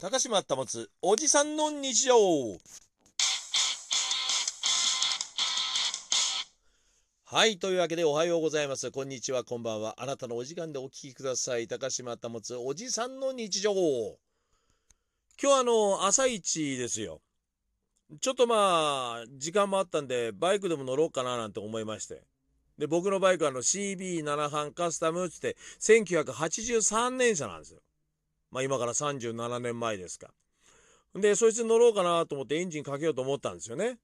[0.00, 2.14] 高島保つおじさんの日常。
[7.24, 8.92] はいというわけでおはようございます。
[8.92, 9.96] こんにちはこんばんは。
[9.98, 11.66] あなたのお時間でお聞きください。
[11.66, 13.72] 高島保つおじさんの日常。
[15.42, 17.20] 今日あの朝一ですよ。
[18.20, 22.22] ちょっとまあ時間もあったんでバイクでも乗ろうかななんて思いまして。
[22.78, 27.80] で僕のバイクはあの CB7 班カスタムっつって1983年車なんですよ。
[28.50, 30.32] まあ今から37年前ですか。
[31.14, 33.98] で、そいつに乗ろうかなと思ってエンジンかけようと思ったんですよね。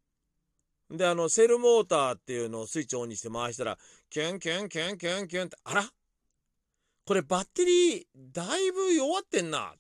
[0.90, 3.78] で、あの、セルモーターっていうのをスイッチオンにして回したら、
[4.10, 5.84] キュンキュンキュンキュンキュンって、あら？
[7.06, 9.74] これバッテリー、だいぶ弱ってんな。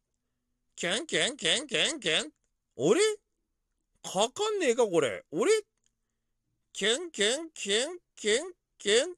[0.76, 2.30] キュンキュンキュンキュンキュン。
[2.76, 3.00] あれ？
[4.02, 5.24] かかんねえかこれ。
[5.30, 5.52] あれ？
[6.72, 9.14] キュンキュンキュンキュンキュン。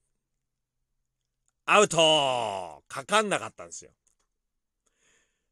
[1.66, 3.90] アウトかかんなかったんですよ。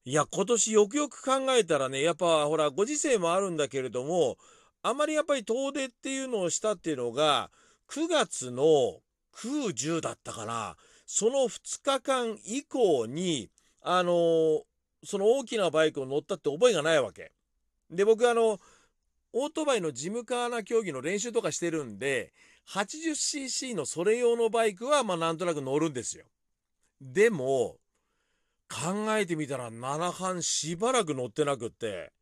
[0.06, 4.36] いや、今年よくよく考えたらね、やっぱほら、ご時世もあるんだけれども、
[4.82, 7.50] あまりやっぱり遠出っていうのをしたっていうのが、
[7.88, 9.00] 9月の
[9.34, 10.76] 9、10だったかな。
[11.06, 14.62] その2日間以降に、あのー、
[15.04, 17.32] その大きなバイクを乗ったって覚えがないわけ。
[17.90, 18.58] で、僕あの、
[19.32, 22.32] オートバイのジムカーナ競技の練習とかしてるんで、
[22.68, 26.26] 80cc のそれ用のバイクはまあなんとなく乗るんですよ。
[27.00, 27.78] でも、
[28.68, 32.12] 考えてみたら7班しばらく乗ってなくって。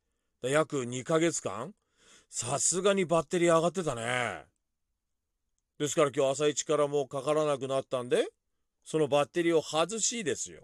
[0.42, 1.72] 約2ヶ月間。
[2.28, 4.44] さすがにバッテリー上がってたね。
[5.78, 8.28] ですから今日朝一からもうかからなくなったんで
[8.84, 10.62] そのバッテリーを外しですよ。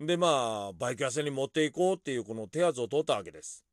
[0.00, 3.64] でまあバイク屋さんに持っていこうっていうこの手厚を取ったわけです。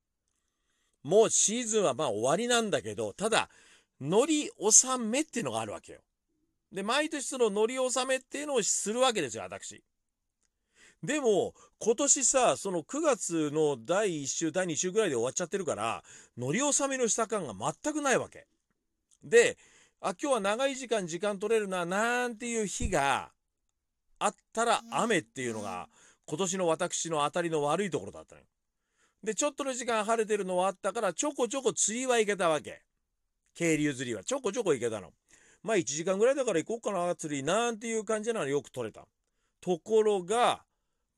[1.03, 3.49] もうシーズンはまあ終わりなんだけどただ
[4.01, 5.99] 乗り納めっていうのがあるわけよ。
[6.71, 9.83] で毎年その乗り納めっていうのをするわけですよ私。
[11.03, 16.01] でも、今年さ、その9月の第1週、第2週ぐらいで終わっちゃってるから、
[16.37, 18.47] 乗り納めのした感が全くないわけ。
[19.21, 19.57] で、
[19.99, 23.31] あ、今日は長い時間時間取れるな、なんていう日が
[24.17, 25.89] あったら雨っていうのが、
[26.25, 28.47] 今年の私の当たりの悪いところだったのよ。
[29.21, 32.81] で、ちょっとの時間晴れてるのはあったから、ちょこちょこ釣りは行けたわけ。
[33.55, 35.11] 渓流釣りはちょこちょこ行けたの。
[35.63, 39.05] まあ1時間ぐらいだから行こうかな、釣り、なんていう感じなのよく取れた。
[39.59, 40.63] ところが、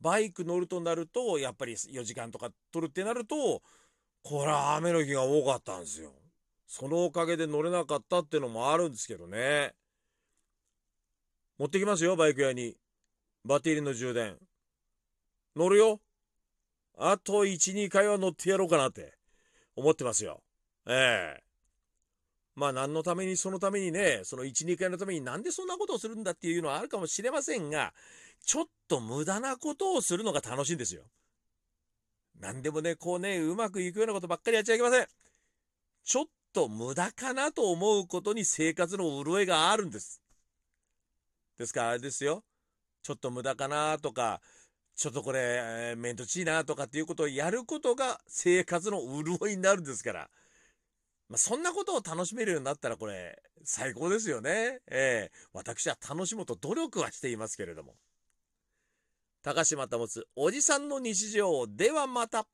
[0.01, 3.61] バイク乗るとなると、やっぱり4時間とか取るってなると、
[4.23, 6.11] これは雨の日が多かったんですよ。
[6.67, 9.73] そのおかげで乗れなかったってのもあるんですけどね。
[11.57, 12.75] 持ってきますよ、バイク屋に。
[13.45, 14.37] バッテリーの充電。
[15.55, 16.01] 乗るよ。
[16.97, 19.13] あと1、2回は乗ってやろうかなって
[19.75, 20.41] 思ってますよ。
[20.87, 21.44] ええ
[22.55, 27.93] まあ何のためにそのためにね、その1、2回のためになんでそんなことをするんだっていうのはあるかもしれませんが、
[28.45, 31.03] ちょっと無駄なことをするのが楽しいんですよ。
[32.39, 35.07] 何でもね、こうね、うまくいくようなことばっかりやっちゃいけません。
[36.03, 40.21] ちょっと無駄かなと思うことに生活の潤いがあるんです。
[41.57, 42.43] ですからあれですよ。
[43.01, 44.41] ちょっと無駄かなとか、
[44.95, 50.29] ちょっとこれ、えー、めんどちいなとかっていうことをやることが生活の潤いになるんですから。
[51.29, 54.79] まあ、そんなことを楽しめるようになったらこれ最高ですよね。
[54.87, 57.95] えー、私は楽しもうと努力はしていますけれども。
[59.41, 62.47] 高島保つおじさんの日常ではまた。